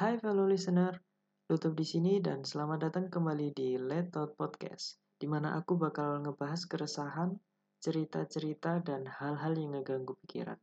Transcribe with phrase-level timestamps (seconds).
[0.00, 0.96] Hai fellow listener,
[1.52, 6.24] Lutuf di sini dan selamat datang kembali di Let Out Podcast, di mana aku bakal
[6.24, 7.36] ngebahas keresahan,
[7.84, 10.56] cerita-cerita, dan hal-hal yang ngeganggu pikiran.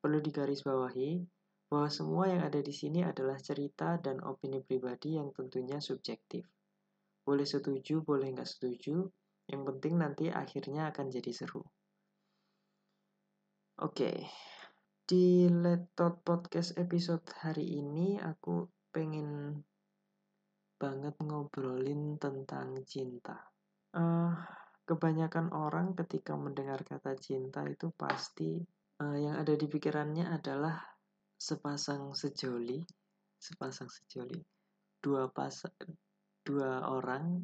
[0.00, 1.20] Perlu digarisbawahi
[1.68, 6.48] bahwa semua yang ada di sini adalah cerita dan opini pribadi yang tentunya subjektif.
[7.28, 9.04] Boleh setuju, boleh nggak setuju,
[9.52, 11.60] yang penting nanti akhirnya akan jadi seru.
[13.84, 14.32] Oke,
[15.04, 19.60] di Let Out Podcast episode hari ini aku pengen
[20.78, 23.36] banget ngobrolin tentang cinta.
[23.90, 24.30] Uh,
[24.86, 28.62] kebanyakan orang ketika mendengar kata cinta itu pasti
[29.02, 30.78] uh, yang ada di pikirannya adalah
[31.34, 32.82] sepasang sejoli,
[33.36, 34.38] sepasang sejoli,
[35.02, 35.54] dua pas,
[36.46, 37.42] dua orang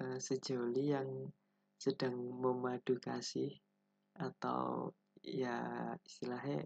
[0.00, 1.08] uh, sejoli yang
[1.76, 3.52] sedang memadu kasih
[4.16, 6.64] atau ya istilahnya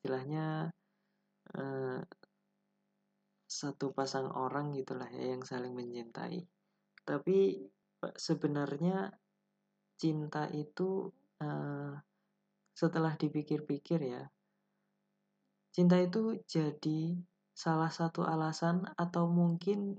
[0.00, 0.72] istilahnya
[1.56, 2.00] eh,
[3.54, 6.42] satu pasang orang gitulah ya yang saling mencintai.
[7.06, 7.62] Tapi
[8.18, 9.14] sebenarnya
[9.94, 11.94] cinta itu eh,
[12.74, 14.26] setelah dipikir-pikir ya
[15.74, 17.18] cinta itu jadi
[17.50, 19.98] salah satu alasan atau mungkin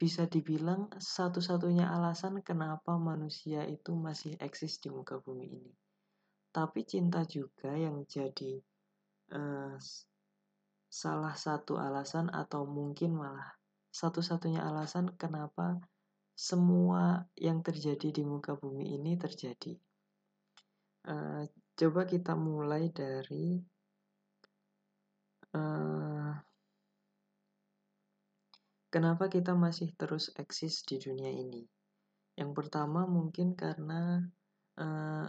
[0.00, 5.72] bisa dibilang satu-satunya alasan kenapa manusia itu masih eksis di muka bumi ini.
[6.52, 8.60] Tapi cinta juga yang jadi
[9.32, 9.76] uh,
[10.96, 13.52] salah satu alasan atau mungkin malah
[13.92, 15.76] satu-satunya alasan kenapa
[16.32, 19.76] semua yang terjadi di muka bumi ini terjadi.
[21.04, 21.44] Uh,
[21.76, 23.60] coba kita mulai dari
[25.52, 26.32] uh,
[28.88, 31.60] kenapa kita masih terus eksis di dunia ini.
[32.40, 34.24] Yang pertama mungkin karena
[34.80, 35.28] uh,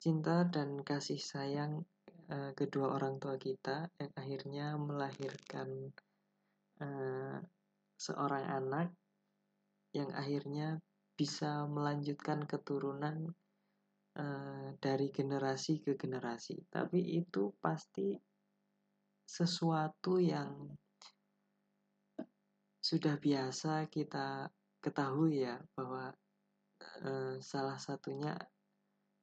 [0.00, 1.84] cinta dan kasih sayang
[2.30, 5.90] uh, kedua orang tua kita yang akhirnya melahirkan
[6.80, 7.36] uh,
[7.98, 8.88] seorang anak
[9.90, 10.78] yang akhirnya
[11.18, 13.34] bisa melanjutkan keturunan
[14.16, 16.64] uh, dari generasi ke generasi.
[16.70, 18.16] Tapi itu pasti
[19.26, 20.70] sesuatu yang
[22.80, 24.48] sudah biasa kita
[24.80, 26.10] ketahui ya bahwa
[27.04, 28.32] uh, salah satunya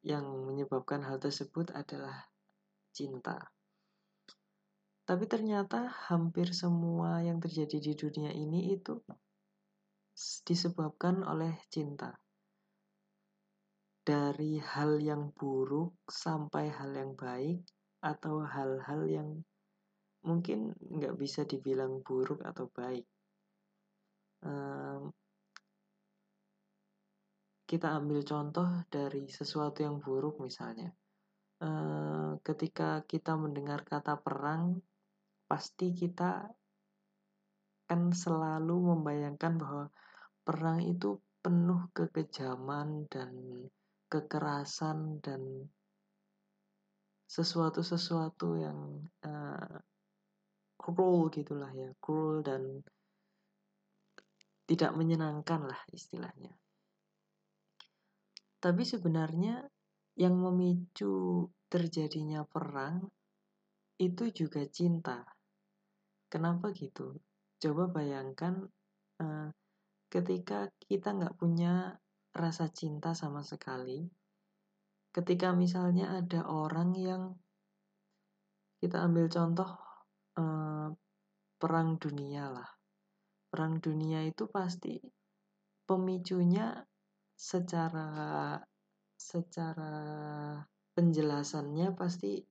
[0.06, 2.30] yang menyebabkan hal tersebut adalah
[2.98, 3.38] cinta.
[5.06, 8.98] Tapi ternyata hampir semua yang terjadi di dunia ini itu
[10.44, 12.18] disebabkan oleh cinta.
[14.02, 17.62] Dari hal yang buruk sampai hal yang baik
[18.02, 19.30] atau hal-hal yang
[20.26, 23.06] mungkin nggak bisa dibilang buruk atau baik.
[24.44, 25.12] Um,
[27.68, 30.92] kita ambil contoh dari sesuatu yang buruk misalnya.
[31.58, 31.70] E,
[32.46, 34.82] ketika kita mendengar kata perang,
[35.48, 36.46] pasti kita
[37.88, 39.86] kan selalu membayangkan bahwa
[40.44, 43.32] perang itu penuh kekejaman dan
[44.12, 45.72] kekerasan dan
[47.28, 49.80] sesuatu-sesuatu yang uh,
[50.80, 52.84] cruel gitulah ya, cruel dan
[54.68, 56.52] tidak menyenangkan lah istilahnya.
[58.60, 59.64] Tapi sebenarnya
[60.18, 63.06] yang memicu terjadinya perang
[64.02, 65.22] itu juga cinta.
[66.28, 67.22] Kenapa gitu?
[67.62, 68.66] Coba bayangkan
[69.22, 69.50] uh,
[70.10, 71.98] ketika kita nggak punya
[72.34, 74.10] rasa cinta sama sekali,
[75.14, 77.24] ketika misalnya ada orang yang
[78.78, 79.70] kita ambil contoh
[80.38, 80.90] uh,
[81.58, 82.70] perang dunia lah.
[83.50, 85.02] Perang dunia itu pasti
[85.88, 86.78] pemicunya
[87.34, 88.58] secara
[89.18, 89.98] secara
[90.94, 92.46] penjelasannya pasti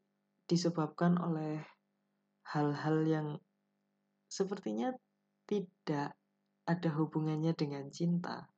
[0.47, 1.62] disebabkan oleh
[2.50, 3.28] hal-hal yang
[4.27, 4.91] sepertinya
[5.47, 6.19] tidak
[6.66, 8.50] ada hubungannya dengan cinta.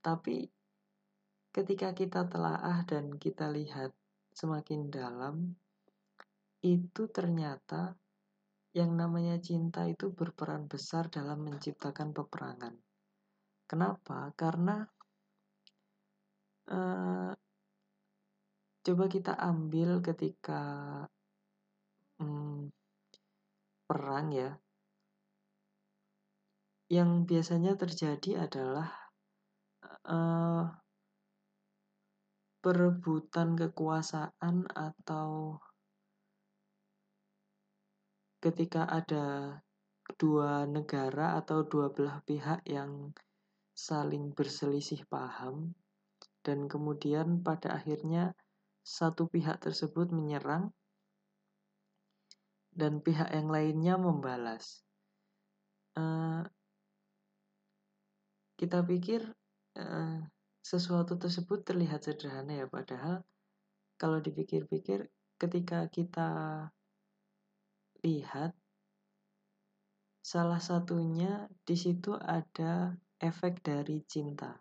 [0.00, 0.48] Tapi
[1.52, 3.92] ketika kita telaah dan kita lihat
[4.32, 5.52] semakin dalam,
[6.64, 7.92] itu ternyata
[8.72, 12.72] yang namanya cinta itu berperan besar dalam menciptakan peperangan.
[13.68, 14.32] Kenapa?
[14.32, 14.84] Karena
[16.72, 17.30] uh,
[18.82, 20.62] coba kita ambil ketika
[22.18, 22.72] um,
[23.84, 24.56] perang ya.
[26.88, 28.88] Yang biasanya terjadi adalah
[30.08, 30.66] uh,
[32.62, 35.58] perebutan kekuasaan atau
[38.42, 39.58] ketika ada
[40.18, 43.14] dua negara atau dua belah pihak yang
[43.72, 45.72] saling berselisih paham
[46.42, 48.34] dan kemudian pada akhirnya
[48.82, 50.74] satu pihak tersebut menyerang
[52.74, 54.82] dan pihak yang lainnya membalas.
[55.94, 56.42] Uh,
[58.56, 59.22] kita pikir
[59.78, 60.18] uh,
[60.64, 63.22] sesuatu tersebut terlihat sederhana ya, padahal
[64.00, 65.06] kalau dipikir-pikir
[65.38, 66.30] ketika kita
[68.02, 68.54] lihat
[70.22, 74.58] salah satunya di situ ada efek dari cinta.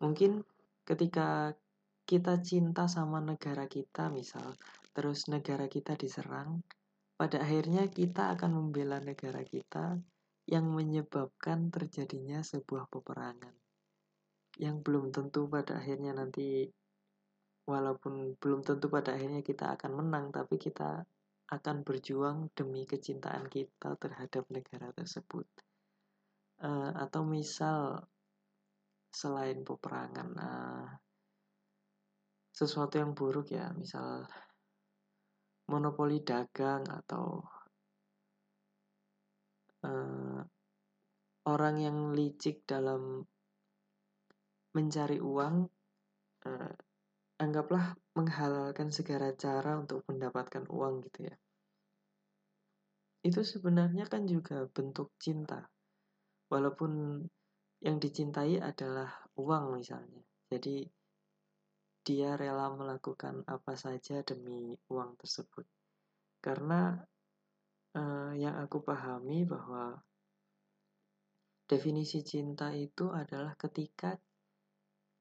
[0.00, 0.44] Mungkin
[0.84, 1.56] ketika
[2.04, 4.52] kita cinta sama negara kita misal,
[4.92, 6.60] terus negara kita diserang,
[7.16, 9.96] pada akhirnya kita akan membela negara kita
[10.44, 13.56] yang menyebabkan terjadinya sebuah peperangan.
[14.60, 16.68] Yang belum tentu pada akhirnya nanti
[17.64, 21.08] walaupun belum tentu pada akhirnya kita akan menang, tapi kita
[21.48, 25.48] akan berjuang demi kecintaan kita terhadap negara tersebut.
[26.60, 28.04] Uh, atau misal
[29.14, 30.86] selain peperangan, uh,
[32.50, 34.26] sesuatu yang buruk ya misal
[35.70, 37.42] monopoli dagang atau
[39.86, 40.40] uh,
[41.50, 43.26] orang yang licik dalam
[44.74, 45.66] mencari uang
[46.46, 46.74] uh,
[47.38, 51.36] anggaplah menghalalkan segala cara untuk mendapatkan uang gitu ya.
[53.24, 55.64] Itu sebenarnya kan juga bentuk cinta.
[56.52, 57.24] Walaupun
[57.84, 60.88] yang dicintai adalah uang misalnya jadi
[62.04, 65.64] dia rela melakukan apa saja demi uang tersebut.
[66.36, 66.92] Karena
[67.96, 69.96] eh, yang aku pahami bahwa
[71.64, 74.20] definisi cinta itu adalah ketika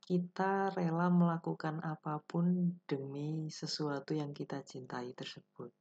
[0.03, 5.71] kita rela melakukan apa pun demi sesuatu yang kita cintai tersebut.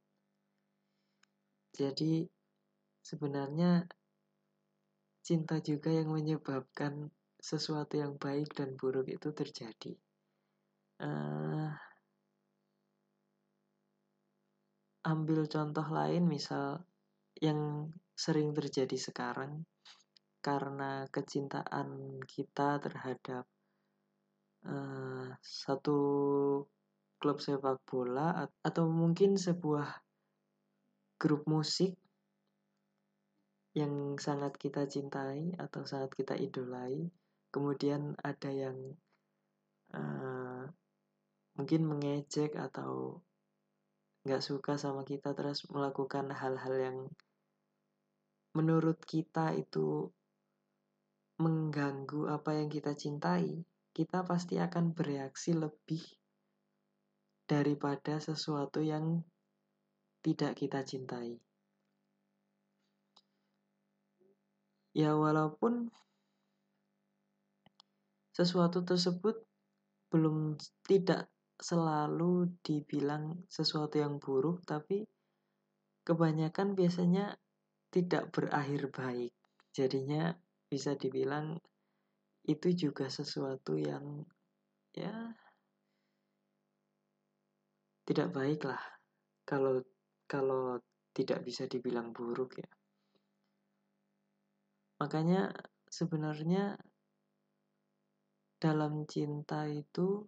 [1.75, 2.23] Jadi
[3.03, 3.83] sebenarnya
[5.23, 7.07] cinta juga yang menyebabkan
[7.39, 9.95] sesuatu yang baik dan buruk itu terjadi.
[10.99, 11.71] Uh,
[15.03, 16.83] ambil contoh lain misal
[17.39, 19.67] yang sering terjadi sekarang
[20.43, 23.47] karena kecintaan kita terhadap
[24.67, 25.99] uh, satu
[27.19, 29.87] klub sepak bola atau mungkin sebuah
[31.15, 31.95] grup musik
[33.73, 37.09] yang sangat kita cintai atau sangat kita idolai
[37.53, 38.77] kemudian ada yang
[39.93, 40.65] uh,
[41.53, 43.21] mungkin mengejek atau
[44.25, 46.97] nggak suka sama kita terus melakukan hal-hal yang
[48.53, 50.09] menurut kita itu
[51.41, 56.01] mengganggu apa yang kita cintai, kita pasti akan bereaksi lebih
[57.49, 59.25] daripada sesuatu yang
[60.21, 61.35] tidak kita cintai.
[64.93, 65.89] Ya walaupun
[68.33, 69.41] sesuatu tersebut
[70.13, 75.05] belum tidak selalu dibilang sesuatu yang buruk, tapi
[76.05, 77.37] kebanyakan biasanya
[77.89, 79.33] tidak berakhir baik.
[79.73, 80.33] Jadinya
[80.69, 81.57] bisa dibilang
[82.43, 84.25] itu juga sesuatu yang
[84.93, 85.33] ya
[88.03, 88.81] tidak baik lah
[89.47, 89.79] kalau
[90.27, 90.77] kalau
[91.15, 92.69] tidak bisa dibilang buruk ya.
[95.03, 95.51] Makanya
[95.91, 96.79] sebenarnya
[98.63, 100.23] dalam cinta itu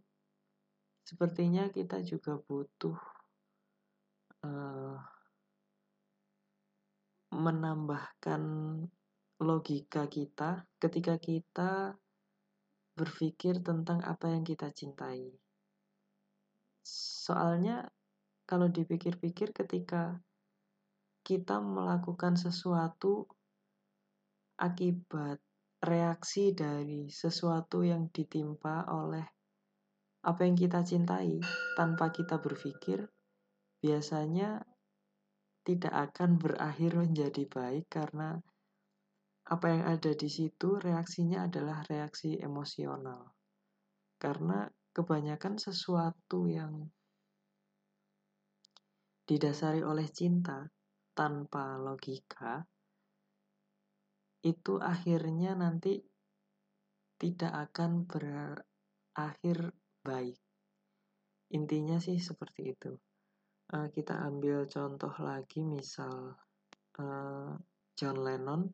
[1.06, 2.98] Sepertinya kita juga butuh
[4.42, 4.98] uh,
[7.30, 8.42] menambahkan
[9.38, 11.94] logika kita ketika kita
[12.98, 15.29] berpikir tentang apa yang kita cintai.
[16.82, 17.86] Soalnya
[18.50, 20.17] kalau dipikir-pikir ketika
[21.22, 23.29] kita melakukan sesuatu
[24.55, 25.39] akibat
[25.83, 29.25] reaksi dari sesuatu yang ditimpa oleh
[30.25, 31.38] apa yang kita cintai
[31.77, 33.05] tanpa kita berpikir
[33.77, 34.65] biasanya
[35.65, 38.38] tidak akan berakhir menjadi baik karena
[39.45, 43.33] apa yang ada di situ reaksinya adalah reaksi emosional.
[44.17, 46.89] Karena kebanyakan sesuatu yang
[49.25, 50.65] didasari oleh cinta
[51.13, 52.65] tanpa logika
[54.45, 56.05] itu akhirnya nanti
[57.17, 59.73] tidak akan berakhir
[60.05, 60.37] baik.
[61.57, 62.93] Intinya sih seperti itu.
[63.73, 66.37] Uh, kita ambil contoh lagi misal
[67.01, 67.57] uh,
[67.97, 68.69] John Lennon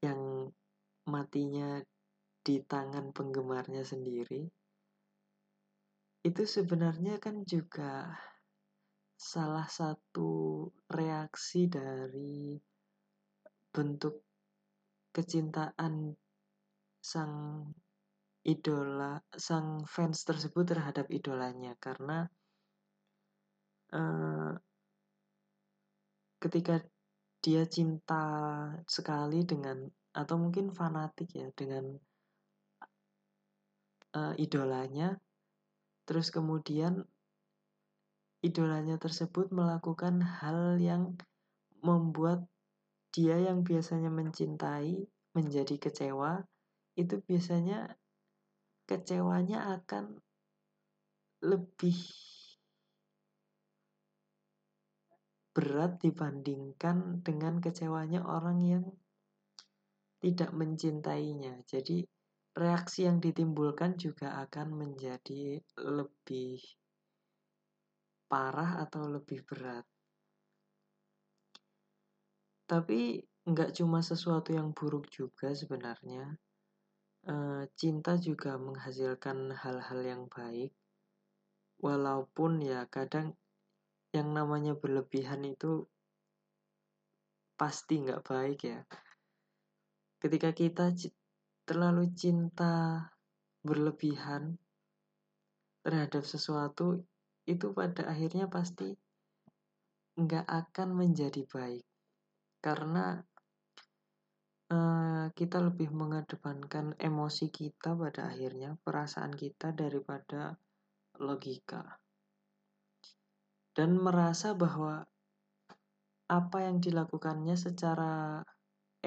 [0.00, 0.48] yang
[1.04, 1.84] matinya
[2.40, 4.48] di tangan penggemarnya sendiri.
[6.24, 8.16] Itu sebenarnya kan juga
[9.18, 12.56] salah satu reaksi dari
[13.68, 14.27] bentuk
[15.14, 16.14] kecintaan
[16.98, 17.64] sang
[18.44, 21.76] idola sang fans tersebut terhadap idolanya.
[21.80, 22.24] Karena
[23.92, 24.52] uh,
[26.38, 26.82] ketika
[27.38, 28.24] dia cinta
[28.86, 31.94] sekali dengan atau mungkin fanatik ya dengan
[34.18, 35.14] uh, idolanya
[36.08, 37.04] terus kemudian
[38.40, 41.14] idolanya tersebut melakukan hal yang
[41.84, 42.46] membuat
[43.14, 44.94] dia yang biasanya mencintai
[45.36, 46.44] menjadi kecewa
[46.98, 47.94] itu biasanya
[48.88, 50.18] kecewanya akan
[51.44, 51.94] lebih
[55.58, 58.84] berat dibandingkan dengan kecewanya orang yang
[60.18, 61.62] tidak mencintainya.
[61.66, 62.02] Jadi
[62.54, 66.58] reaksi yang ditimbulkan juga akan menjadi lebih
[68.30, 69.86] parah atau lebih berat.
[72.68, 76.36] Tapi nggak cuma sesuatu yang buruk juga sebenarnya.
[77.24, 77.34] E,
[77.72, 80.76] cinta juga menghasilkan hal-hal yang baik.
[81.80, 83.32] Walaupun ya kadang
[84.12, 85.88] yang namanya berlebihan itu
[87.56, 88.80] pasti nggak baik ya.
[90.20, 90.92] Ketika kita
[91.64, 93.08] terlalu cinta
[93.64, 94.60] berlebihan
[95.80, 97.00] terhadap sesuatu,
[97.48, 98.92] itu pada akhirnya pasti
[100.20, 101.86] nggak akan menjadi baik.
[102.58, 103.18] Karena
[104.74, 110.58] uh, kita lebih mengedepankan emosi kita pada akhirnya, perasaan kita daripada
[111.18, 111.98] logika
[113.78, 115.06] dan merasa bahwa
[116.26, 118.42] apa yang dilakukannya secara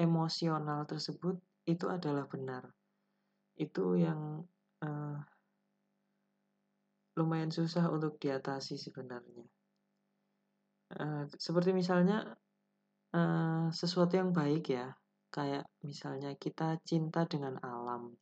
[0.00, 1.36] emosional tersebut
[1.68, 2.72] itu adalah benar.
[3.52, 4.48] Itu yang
[4.80, 5.20] uh,
[7.20, 9.44] lumayan susah untuk diatasi sebenarnya.
[10.96, 12.32] Uh, seperti misalnya
[13.12, 14.92] uh, sesuatu yang baik ya,
[15.32, 18.12] kayak misalnya kita cinta dengan alam.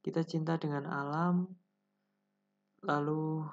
[0.00, 1.44] Kita cinta dengan alam,
[2.86, 3.44] lalu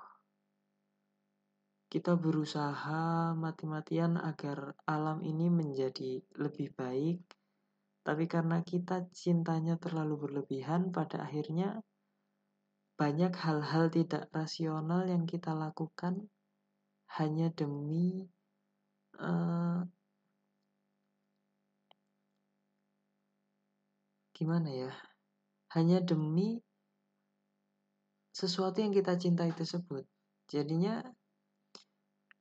[1.88, 7.24] kita berusaha mati-matian agar alam ini menjadi lebih baik,
[8.04, 11.80] tapi karena kita cintanya terlalu berlebihan, pada akhirnya
[12.98, 16.28] banyak hal-hal tidak rasional yang kita lakukan
[17.20, 18.26] hanya demi
[19.22, 19.86] uh,
[24.38, 24.94] gimana ya?
[25.74, 26.62] Hanya demi
[28.30, 30.06] sesuatu yang kita cintai tersebut.
[30.46, 31.02] Jadinya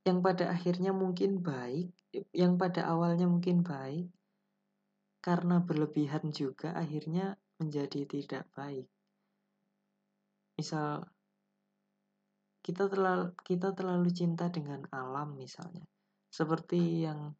[0.04, 1.90] yang pada akhirnya mungkin baik,
[2.36, 4.12] yang pada awalnya mungkin baik,
[5.24, 8.86] karena berlebihan juga akhirnya menjadi tidak baik.
[10.60, 11.08] Misal
[12.60, 15.82] kita terlalu kita terlalu cinta dengan alam misalnya,
[16.28, 17.32] seperti yang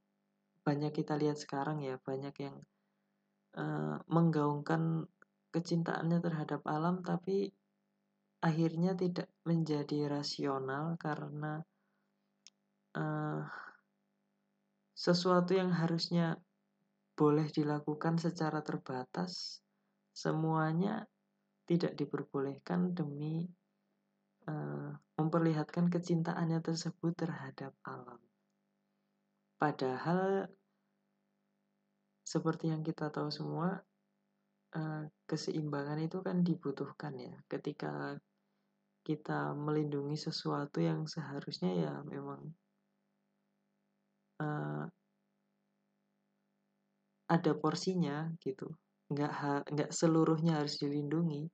[0.67, 2.57] banyak kita lihat sekarang ya, banyak yang
[3.57, 5.09] uh, menggaungkan
[5.51, 7.51] kecintaannya terhadap alam, tapi
[8.45, 11.65] akhirnya tidak menjadi rasional karena
[12.95, 13.43] uh,
[14.93, 16.41] sesuatu yang harusnya
[17.17, 19.65] boleh dilakukan secara terbatas,
[20.13, 21.09] semuanya
[21.65, 23.49] tidak diperbolehkan demi
[24.47, 28.21] uh, memperlihatkan kecintaannya tersebut terhadap alam.
[29.57, 30.53] Padahal
[32.27, 33.79] seperti yang kita tahu semua,
[34.75, 37.39] uh, keseimbangan itu kan dibutuhkan ya.
[37.47, 38.19] Ketika
[39.07, 42.51] kita melindungi sesuatu yang seharusnya ya memang
[44.43, 44.91] uh,
[47.31, 48.75] ada porsinya gitu.
[49.07, 49.31] Nggak
[49.71, 51.47] nggak seluruhnya harus dilindungi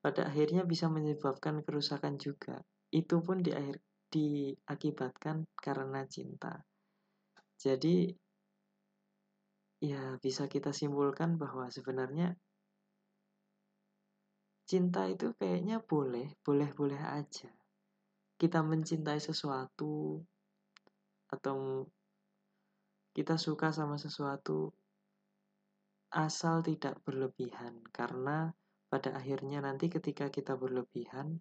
[0.00, 2.56] pada akhirnya bisa menyebabkan kerusakan juga.
[2.88, 3.76] Itu pun di akhir
[4.08, 6.64] diakibatkan karena cinta.
[7.60, 8.08] Jadi
[9.80, 12.36] ya bisa kita simpulkan bahwa sebenarnya
[14.68, 17.50] cinta itu kayaknya boleh boleh-boleh aja.
[18.36, 20.20] Kita mencintai sesuatu
[21.32, 21.84] atau
[23.10, 24.70] kita suka sama sesuatu
[26.14, 27.82] asal tidak berlebihan.
[27.90, 28.52] Karena
[28.90, 31.38] pada akhirnya nanti ketika kita berlebihan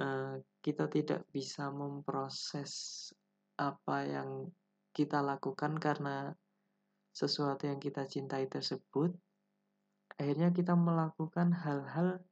[0.00, 3.08] uh, kita tidak bisa memproses
[3.58, 4.48] apa yang
[4.92, 6.32] kita lakukan karena
[7.18, 9.10] sesuatu yang kita cintai tersebut
[10.14, 12.22] akhirnya kita melakukan hal-hal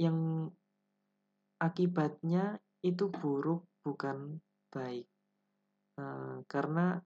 [0.00, 0.48] yang
[1.60, 5.06] akibatnya itu buruk bukan baik.
[6.00, 6.98] Eh, karena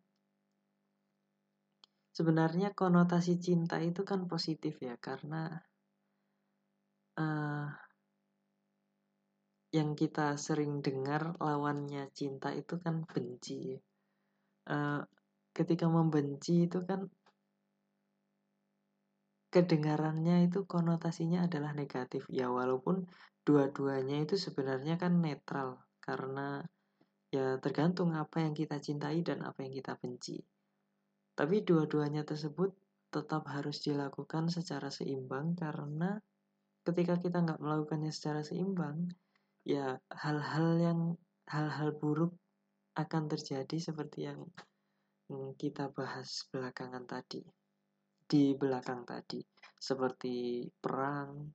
[2.17, 5.53] sebenarnya konotasi cinta itu kan positif ya karena
[7.21, 7.69] uh,
[9.69, 13.77] yang kita sering dengar lawannya cinta itu kan benci.
[14.65, 15.05] Uh,
[15.57, 17.09] ketika membenci itu kan
[19.49, 23.09] kedengarannya itu konotasinya adalah negatif ya walaupun
[23.41, 26.61] dua-duanya itu sebenarnya kan netral karena
[27.33, 30.45] ya tergantung apa yang kita cintai dan apa yang kita benci.
[31.33, 32.77] Tapi dua-duanya tersebut
[33.09, 36.21] tetap harus dilakukan secara seimbang karena
[36.85, 39.09] ketika kita nggak melakukannya secara seimbang,
[39.65, 41.01] ya hal-hal yang
[41.49, 42.37] hal-hal buruk
[42.97, 44.41] akan terjadi seperti yang
[45.59, 47.43] kita bahas belakangan tadi.
[48.27, 49.43] Di belakang tadi.
[49.77, 51.47] Seperti perang,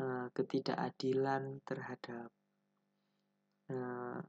[0.00, 2.28] eh, ketidakadilan terhadap
[3.70, 4.20] eh,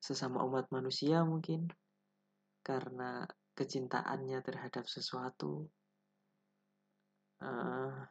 [0.00, 1.68] sesama umat manusia mungkin.
[2.60, 3.24] Karena
[3.60, 5.68] kecintaannya terhadap sesuatu.
[7.40, 8.04] Uh,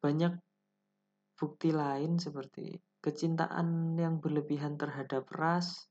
[0.00, 0.32] banyak
[1.36, 5.89] bukti lain seperti kecintaan yang berlebihan terhadap ras,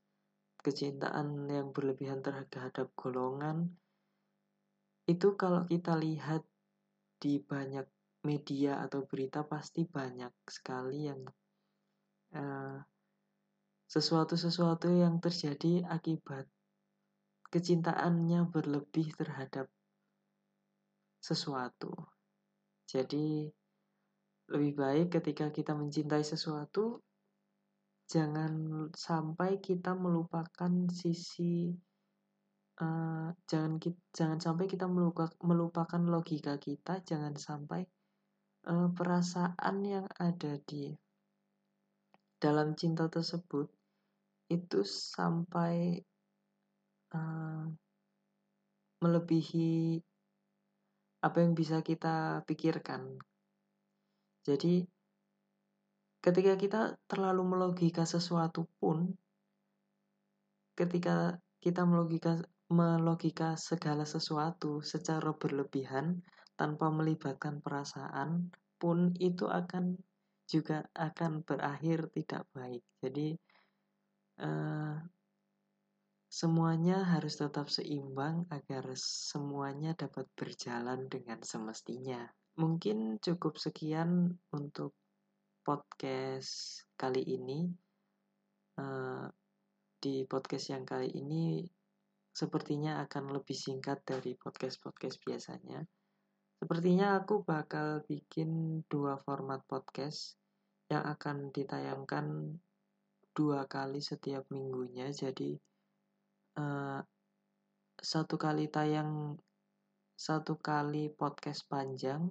[0.60, 3.72] kecintaan yang berlebihan terhadap golongan,
[5.08, 6.44] itu kalau kita lihat
[7.20, 7.84] di banyak
[8.24, 11.20] media atau berita pasti banyak sekali yang
[12.36, 12.78] uh,
[13.90, 16.46] sesuatu-sesuatu yang terjadi akibat
[17.50, 19.66] kecintaannya berlebih terhadap
[21.18, 21.90] sesuatu.
[22.86, 23.50] Jadi
[24.50, 27.02] lebih baik ketika kita mencintai sesuatu
[28.10, 28.52] jangan
[28.90, 31.70] sampai kita melupakan sisi
[32.82, 33.78] uh, jangan
[34.10, 37.86] jangan sampai kita melupakan, logika kita, jangan sampai
[38.66, 40.90] uh, perasaan yang ada di
[42.42, 43.70] dalam cinta tersebut
[44.50, 46.02] itu sampai
[47.14, 47.64] uh,
[49.00, 50.02] melebihi
[51.20, 53.20] apa yang bisa kita pikirkan.
[54.40, 54.82] Jadi
[56.20, 59.16] ketika kita terlalu melogika sesuatu pun
[60.76, 66.22] ketika kita melogika melogika segala sesuatu secara berlebihan
[66.54, 69.98] tanpa melibatkan perasaan pun itu akan
[70.50, 72.82] juga akan berakhir tidak baik.
[73.02, 73.34] Jadi
[74.42, 74.98] uh,
[76.26, 82.22] semuanya harus tetap seimbang agar semuanya dapat berjalan dengan semestinya.
[82.58, 84.94] Mungkin cukup sekian untuk
[85.60, 87.68] podcast kali ini.
[88.80, 89.28] Uh,
[90.00, 91.68] di podcast yang kali ini
[92.32, 95.84] sepertinya akan lebih singkat dari podcast-podcast biasanya.
[96.56, 100.40] Sepertinya aku bakal bikin dua format podcast
[100.88, 102.56] yang akan ditayangkan
[103.36, 105.12] dua kali setiap minggunya.
[105.12, 105.56] Jadi
[106.56, 107.00] uh,
[108.00, 109.36] satu kali tayang
[110.16, 112.28] satu kali podcast panjang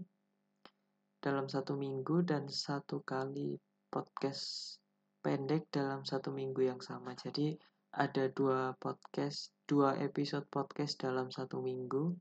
[1.19, 3.59] dalam satu minggu dan satu kali
[3.91, 4.75] podcast
[5.19, 7.15] pendek dalam satu minggu yang sama.
[7.15, 7.59] Jadi
[7.91, 12.15] ada dua podcast, dua episode podcast dalam satu minggu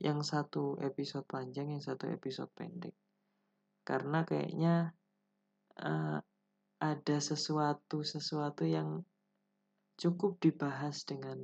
[0.00, 2.96] yang satu episode panjang, yang satu episode pendek.
[3.84, 4.96] Karena kayaknya
[5.82, 6.18] uh,
[6.78, 9.02] ada sesuatu sesuatu yang
[9.98, 11.36] cukup dibahas dengan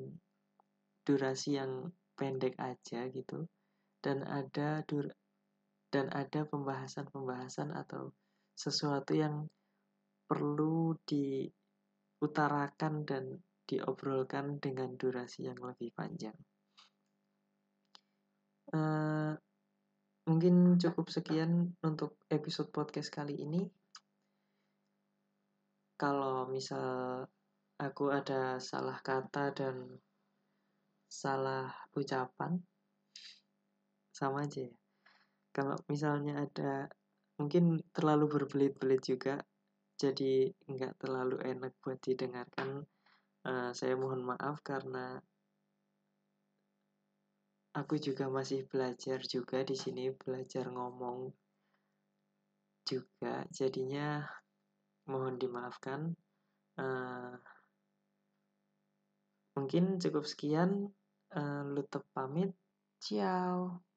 [1.02, 3.50] durasi yang pendek aja gitu
[3.98, 5.10] dan ada dur
[5.94, 8.10] dan ada pembahasan-pembahasan atau
[8.50, 9.46] sesuatu yang
[10.26, 16.34] perlu diutarakan dan diobrolkan dengan durasi yang lebih panjang.
[18.74, 19.38] Uh,
[20.26, 23.62] mungkin cukup sekian untuk episode podcast kali ini.
[25.94, 27.22] Kalau misal
[27.78, 29.94] aku ada salah kata dan
[31.06, 32.58] salah ucapan,
[34.10, 34.83] sama aja ya.
[35.54, 36.90] Kalau misalnya ada
[37.38, 39.38] mungkin terlalu berbelit-belit juga,
[39.94, 42.82] jadi nggak terlalu enak buat didengarkan.
[43.46, 45.22] Uh, saya mohon maaf karena
[47.78, 51.30] aku juga masih belajar juga di sini belajar ngomong
[52.82, 53.46] juga.
[53.54, 54.26] Jadinya
[55.06, 56.18] mohon dimaafkan.
[56.74, 57.38] Uh,
[59.54, 60.90] mungkin cukup sekian.
[61.30, 62.50] Uh, Lutep pamit.
[62.98, 63.93] Ciao